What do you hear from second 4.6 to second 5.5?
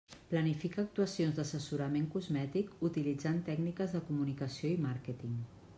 i màrqueting.